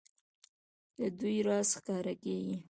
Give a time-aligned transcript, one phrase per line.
[0.97, 2.55] د دوی راز ښکاره کېږي.